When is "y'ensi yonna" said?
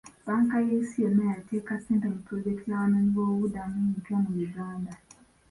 0.67-1.23